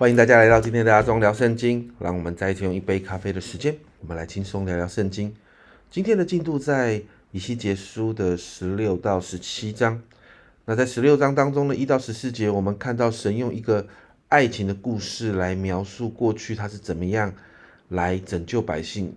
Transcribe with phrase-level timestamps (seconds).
[0.00, 5.36] 欢迎大家来到今天的阿忠聊圣经，让我们再一起用一杯咖啡的时间，我们来轻松聊聊圣经。
[5.90, 7.02] 今天的进度在
[7.32, 10.02] 以西结书的十六到十七章。
[10.64, 13.86] 那在十六章当中呢，一到十四节，我们看到神用一个
[14.30, 17.34] 爱情的故事来描述过去他是怎么样
[17.88, 19.14] 来拯救百姓，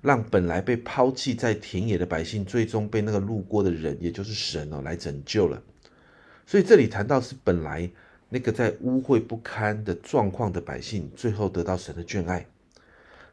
[0.00, 5.62] 让本来被抛弃在田野的百姓，最终被那个路过的人，也就是神哦，来拯救了。
[6.46, 7.90] 所以这里谈到是本来。
[8.32, 12.46] 那个在污秽不堪的状况的百姓，最后得到神的眷爱。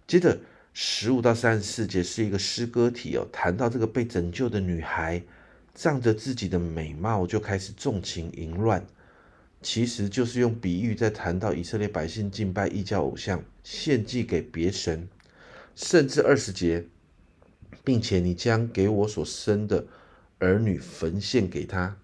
[0.08, 0.38] 接着
[0.74, 5.22] 十五到三十四节是一个诗歌体哦，谈到这个被拯救的女孩，
[5.76, 8.84] 仗着自己的美貌就开始纵情淫乱，
[9.62, 15.08] 其实就是用比喻在谈到以色列百姓敬拜异教偶像，献祭给别神，
[15.76, 16.86] 甚至二十节，
[17.84, 19.86] 并且你将给我所生的
[20.40, 21.98] 儿女焚献给他。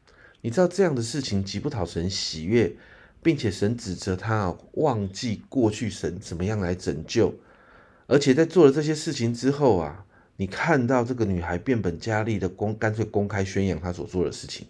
[0.43, 2.75] 你知道这样的事情极不讨神喜悦，
[3.21, 7.33] 并且神指责他忘记过去神怎么样来拯救，
[8.07, 10.05] 而且在做了这些事情之后啊，
[10.35, 14.67] 你看到这个女孩变本加厉的公干脆公开宣扬她所做的事情，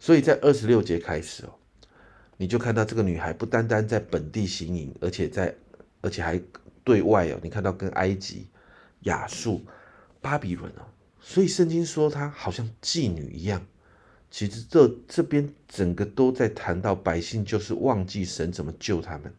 [0.00, 1.52] 所以在二十六节开始哦，
[2.38, 5.54] 你就看到这个女孩不单单在本地行淫，而且在
[6.00, 6.40] 而且还
[6.82, 8.46] 对外哦，你看到跟埃及、
[9.00, 9.62] 亚述、
[10.22, 10.88] 巴比伦哦，
[11.20, 13.62] 所以圣经说她好像妓女一样。
[14.34, 19.32] 其实这这边整个都在谈到百姓就是忘记神怎么救他们，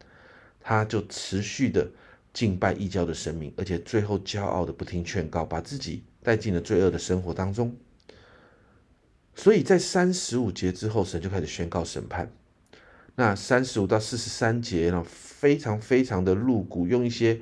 [0.61, 1.85] 他就持续的
[2.31, 7.75] 敬拜异教的神明，而且最后骄傲的不听劝告，把自己带进了罪恶的生活当中。
[9.35, 12.31] 所以在三十五节之后，神就开始宣告审判。
[13.15, 17.41] 那三十五到四十三节呢，非常非常的露骨，用一些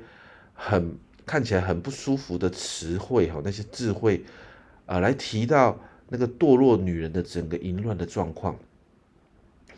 [0.54, 4.24] 很看起来很不舒服的词汇哈，那些智慧
[4.86, 5.80] 啊来提到。
[6.08, 8.56] 那个堕落女人的整个淫乱的状况，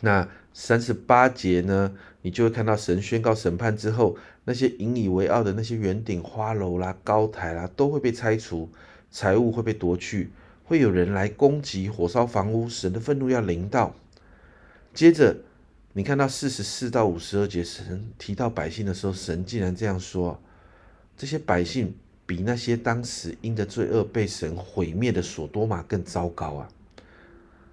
[0.01, 8.69] 那三十八节呢，你就会看到神宣告审判之后，那些引以为傲的那些圆顶花楼啦、高台啦，都会被拆除，
[9.09, 10.31] 财物会被夺去，
[10.65, 13.95] 会有人来攻击、火烧房屋，神的愤怒要临到。
[14.93, 15.37] 接着，
[15.93, 20.41] 你看到四十四到五十二节，神提到百姓的时候，神竟然这样说：
[21.15, 21.95] 这些百姓。
[22.27, 26.69] 比那些当时因的罪恶被神毁灭的索多玛更糟糕啊！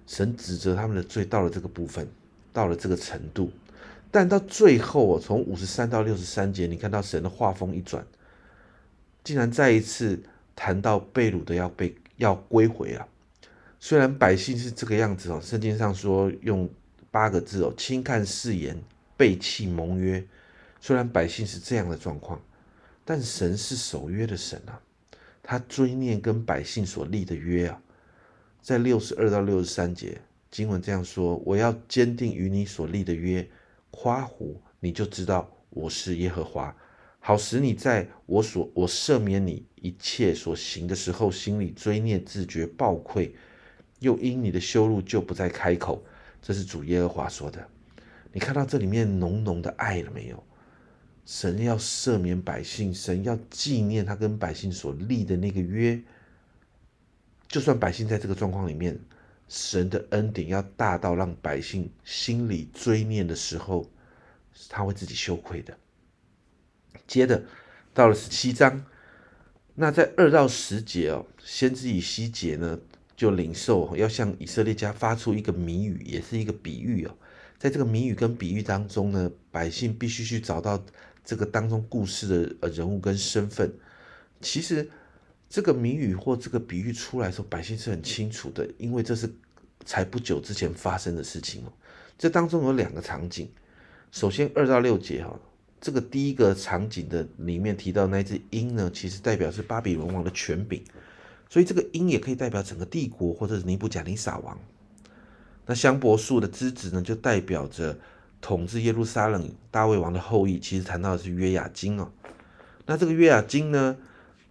[0.07, 2.07] 神指责他们的罪到了这个部分，
[2.53, 3.51] 到了这个程度，
[4.09, 8.07] 但到最后哦，从五十三到六十三节，你看到神的画风一转，
[9.25, 10.23] 竟然再一次
[10.55, 13.05] 谈到被掳的要被要归回了。
[13.81, 16.69] 虽然百姓是这个样子哦，圣经上说用
[17.11, 18.81] 八个字哦，轻看誓言，
[19.17, 20.25] 背弃盟约。
[20.79, 22.39] 虽然百姓是这样的状况。
[23.05, 24.81] 但神是守约的神啊，
[25.43, 27.79] 他追念跟百姓所立的约啊，
[28.61, 33.47] 在六十二到六十三节经文这样说：我要坚定与你所立的约，
[33.91, 36.75] 夸胡你就知道我是耶和华，
[37.19, 43.35] 好使你在我所我赦免你一切所行的时候，心里追念自觉暴愧，
[43.99, 46.03] 又因你的羞辱就不再开口。
[46.41, 47.67] 这是主耶和华说的。
[48.31, 50.43] 你看到这里面浓浓的爱了没有？
[51.25, 55.99] 神要赦免百姓，神要纪念他跟百姓所立的那个约。
[57.47, 58.99] 就算百姓在这个状况里面，
[59.47, 63.89] 神的恩典要大到让百姓心里追念的时候，
[64.69, 65.75] 他会自己羞愧的。
[67.07, 67.43] 接着
[67.91, 68.85] 到了十七章，
[69.73, 72.79] 那在二到十节哦，先知以西结呢
[73.15, 77.17] 就领受要向以色列家发出一个谜语，也是一个比喻哦。
[77.57, 80.85] 在这个谜语跟比喻当中呢，百姓必须去找到。
[81.25, 83.73] 这个当中故事的呃人物跟身份，
[84.41, 84.87] 其实
[85.49, 89.27] 这个谜语或这个比喻出来的时候，百姓是很清楚的，因为这是
[89.83, 91.73] 才不久之前发生的事情哦。
[92.15, 93.49] 这当中有两个场景，
[94.11, 95.39] 首先二到六节哈，
[95.81, 100.83] 这个第一个场景的里面提到那只鹰呢，其实代表是巴比伦王的权柄，
[101.49, 104.59] 所以这个鹰也可以代表整个帝国或者是尼布甲尼撒王。
[105.65, 107.97] 那香柏树的枝子呢，就代表着。
[108.45, 112.11] 统治耶路撒冷大卫王的后裔，其实谈到的是约雅金哦。
[112.85, 113.97] 那这个约雅金呢，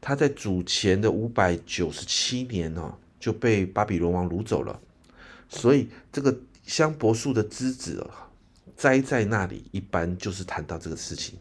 [0.01, 4.81] 他在主前的五百九十七年哦，就被巴比伦王掳走了。
[5.49, 8.11] 所以这个香柏树的枝子哦，
[8.77, 11.39] 栽在那里，一般就是谈到这个事情。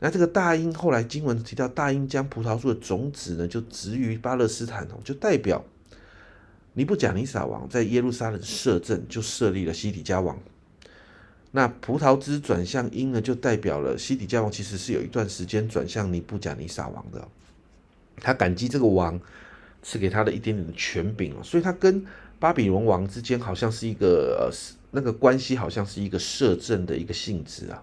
[0.00, 5.64] 那这个大英后来经文提到，大英将葡萄树的种子呢，就植于巴勒斯坦哦，就代表
[6.74, 10.38] 尼布甲尼撒王在耶路撒冷摄政，就设立了西底家王。
[11.52, 17.26] 那葡萄枝转向鹰呢，就代表了西底家王其实是有一段时间转向尼布甲尼撒王的，
[18.16, 19.20] 他感激这个王
[19.82, 22.04] 赐给他的一点点的权柄哦，所以他跟
[22.38, 24.56] 巴比伦王之间好像是一个呃
[24.92, 27.82] 那个关系，好像是一个摄政的一个性质啊。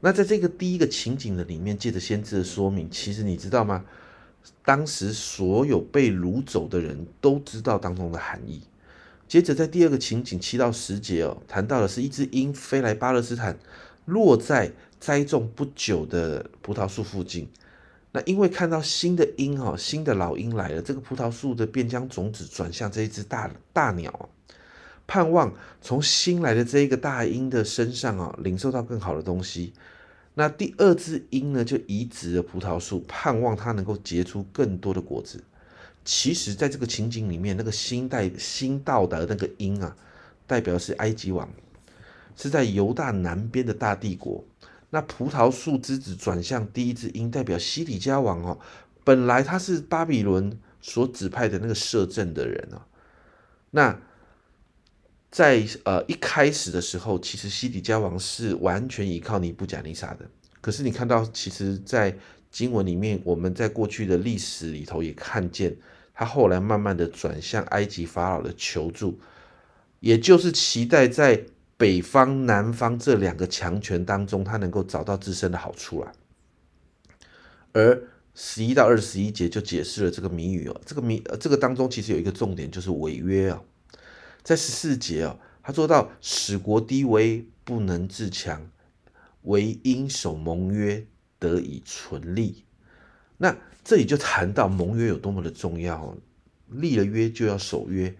[0.00, 3.84] 那在这个第一个情景的里面，借着先知的说明，其实你知道吗？
[4.64, 8.62] 当时所有被掳走的人都知道当中的含义。
[9.28, 13.58] 接着在第二个情景七到十节哦，谈到的是一只鹰飞来巴勒斯坦，
[14.04, 17.48] 落在栽种不久的葡萄树附近。
[18.12, 24.30] 那因为看到新的鹰哈，新的老鹰来了，这个葡萄树的便将种子转向这一只大大鸟，
[25.06, 25.52] 盼望
[25.82, 29.72] 从新来的这一个大鹰的身上啊，领受到更好的东西。
[30.34, 35.42] 那第二只鹰呢，就移植了葡萄树，盼望它能够结出更多的果子。
[36.06, 39.94] 其实，在这个情景里面，那个新代新到的那个鹰啊，
[40.46, 41.52] 代表是埃及王，
[42.36, 44.44] 是在犹大南边的大帝国。
[44.90, 48.58] 那葡萄树之子转向第一只鹰，代表西底家王哦。
[49.02, 52.86] 本来他是巴比伦所指派的那个摄政的人啊。
[53.72, 54.00] 那
[55.30, 60.24] 在呃一开始的时候，其实西底家王是完全依靠尼布甲尼撒的。
[60.60, 62.16] 可是你看到，其实，在
[62.50, 65.76] 经文里面，我们在过去的历史里头也看见，
[66.18, 69.20] 他后来慢慢的转向埃及法老的求助，
[70.00, 71.44] 也就是期待在
[71.76, 76.12] 北方、南方这两个强权当中，他能够找到自身的好处了。
[77.72, 78.02] 而
[78.34, 83.62] 十一到二十一节就解释了这个谜语哦，这个谜这个当中其实有一个重点，就是违约啊。
[84.42, 88.70] 在十四节哦，他做到使国低微，不能自强，
[89.42, 91.06] 唯因守盟约
[91.38, 92.64] 得以存立。
[93.36, 93.54] 那
[93.86, 96.16] 这里就谈到盟约有多么的重要，
[96.72, 98.12] 立了约就要守约。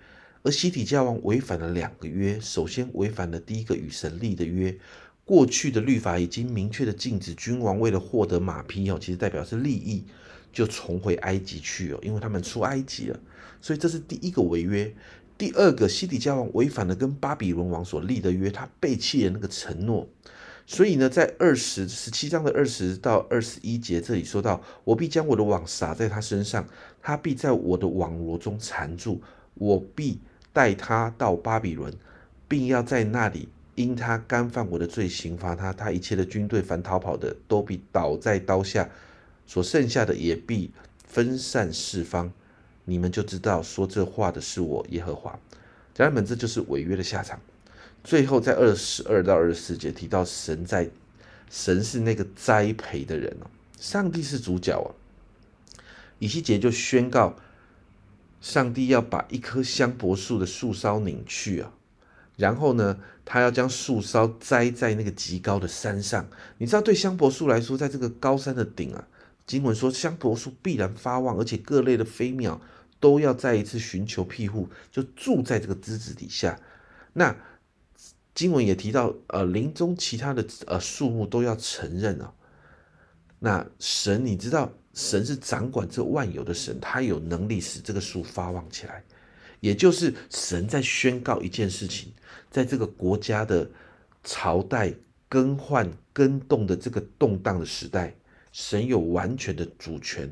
[0.44, 4.78] 而西底家王违反了两个约，首先违反了第一个与神立的约。
[5.24, 10.04] 过去的律法已经明确的禁止君王为了获得马匹哦，其实代表是利益，
[10.52, 13.18] 就重回埃及去哦，因为他们出埃及了，
[13.60, 14.94] 所以这是第一个违约。
[15.36, 20.08] 第二个，西底家王违反了跟巴比伦王所立的约，他背弃了那个承诺，
[20.68, 26.66] 所以呢，在二十十七章的二十到二十一节这里说到，我必将我的网撒在他身上，
[27.00, 29.22] 他必在我的网罗中缠住，
[29.54, 30.18] 我必
[30.52, 31.94] 带他到巴比伦，
[32.48, 38.90] 并要在那里因他干犯我的罪刑罚他，他一切的军队凡逃跑的都必倒在刀下，
[39.46, 40.72] 所剩下的也必
[41.04, 42.32] 分散四方。
[42.84, 45.38] 你们就知道说这话的是我耶和华，
[45.94, 47.40] 家人们，这就是违约的下场。
[48.06, 50.88] 最后在二十二到二十四节提到神在，
[51.50, 53.50] 神是那个栽培的人哦，
[53.80, 54.94] 上帝是主角啊。
[56.20, 57.34] 以西结就宣告，
[58.40, 61.72] 上帝要把一棵香柏树的树梢拧去啊，
[62.36, 66.28] 然后呢，他要将树梢栽在那个极高的山上。
[66.58, 69.08] 你知道，对香柏树来说，在这个高山的顶啊，
[69.48, 72.60] 经文说香柏树必然发旺，而且各类的飞鸟。
[72.98, 76.58] 都要再一次寻求庇护，就住在这个枝子底下。
[77.12, 77.36] 那
[78.36, 82.32] 经文也提到，呃，林中其他的呃树木都要承认啊。
[83.38, 89.02] 那神，你知道，神是掌管这万有的神，他有能力使这个树发旺起来。
[89.60, 92.12] 也就是神在宣告一件事情，
[92.50, 93.68] 在这个国家的
[94.22, 94.92] 朝代
[95.30, 98.14] 更换更动的这个动荡的时代，
[98.52, 100.30] 神有完全的主权。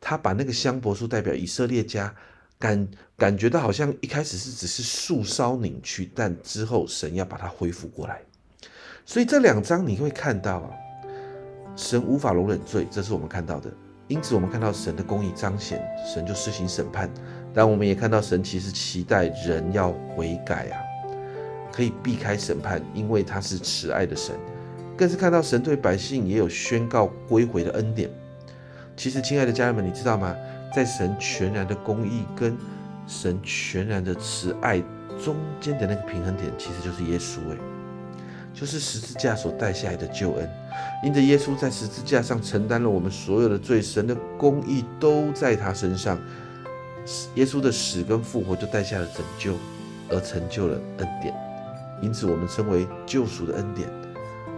[0.00, 2.12] 他把那个香柏树代表以色列家，
[2.58, 8.20] 感感觉到好像一开始是只是树梢扭曲，但之后神要把它恢复过来。
[9.04, 10.70] 所以这两章你会看到啊，
[11.76, 13.70] 神无法容忍罪，这是我们看到的。
[14.08, 17.10] 因此我们看到神的公义彰显，神就施行审判。
[17.52, 20.78] 但我们也看到神其实期待人要悔改啊，
[21.72, 24.34] 可以避开审判，因为他是慈爱的神。
[24.96, 28.10] 更是看到神对百姓也有宣告归回的恩典。
[28.96, 30.34] 其实，亲爱的家人们，你知道吗？
[30.76, 32.54] 在神全然的公义跟
[33.06, 34.78] 神全然的慈爱
[35.24, 37.56] 中间的那个平衡点，其实就是耶稣诶，
[38.52, 40.46] 就是十字架所带下来的救恩。
[41.02, 46.18] 因着耶稣在十字架上承担了我们所有的罪，神的公义都在他身上。
[47.36, 49.54] 耶稣的死跟复活就带下了拯救，
[50.10, 51.34] 而成就了恩典。
[52.02, 53.88] 因此，我们称为救赎的恩典。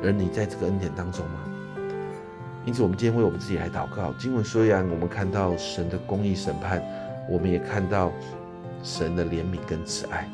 [0.03, 1.39] 而你在这个恩典当中吗？
[2.69, 4.13] 因此，我们今天为我们自己来祷告。
[4.19, 6.83] 经文虽然我们看到神的公义审判，
[7.27, 8.13] 我们也看到
[8.83, 10.29] 神的怜悯跟慈爱，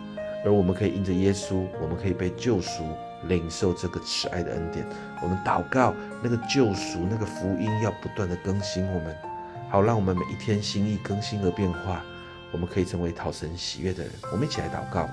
[0.45, 2.83] 而我们可以因着耶稣，我们可以被救赎，
[3.29, 4.85] 领受这个慈爱的恩典。
[5.23, 9.14] 我们祷告，那个救赎、那个福音要不断的更新我们，
[9.71, 12.03] 好让我们每一天心意更新而变化，
[12.50, 14.11] 我们可以成为讨神喜悦的人。
[14.33, 15.09] 我们一起来祷告，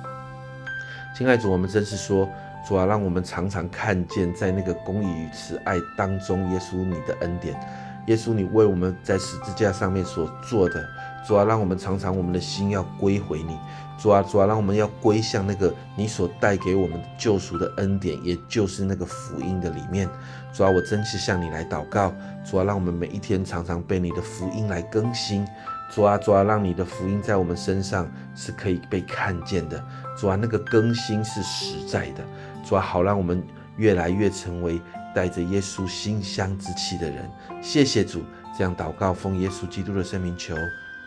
[1.15, 2.27] 亲爱的主，我们真是说。
[2.67, 7.59] 主啊，让我们常常看见，在那个公义与慈爱当中，耶稣你的恩典，
[8.07, 10.83] 耶稣你为我们在十字架上面所做的，
[11.27, 13.57] 主啊，让我们常常我们的心要归回你。
[13.99, 20.09] 主啊，主啊，让我们要归向那个你所带给我们救赎的恩典，也就是那个福音的里面。
[20.53, 22.11] 主啊，我真是向你来祷告。
[22.43, 25.47] 主啊，让我们每一天常常被你的福音来更新。
[25.93, 29.83] 主啊，主啊，让你的福音在我们身上是可以被看见的。
[30.17, 32.23] 主啊，那个更新是实在的。
[32.63, 33.43] 主啊，好让我们
[33.77, 34.81] 越来越成为
[35.13, 37.29] 带着耶稣馨香之气的人。
[37.61, 38.21] 谢谢主，
[38.57, 40.55] 这样祷告，奉耶稣基督的圣名求，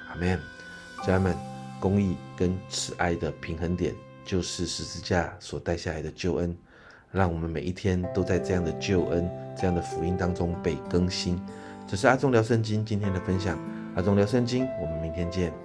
[0.08, 0.38] 阿门。
[1.04, 1.36] 家人们，
[1.80, 3.94] 公义跟慈爱的平衡点，
[4.24, 6.56] 就是十字架所带下来的救恩。
[7.12, 11.40] 让我们每一天都在这样的救恩、这样的福音当中被更新。
[11.86, 13.56] 这是阿忠聊圣经今天的分享。
[13.94, 15.63] 阿忠聊圣经，我们明天见。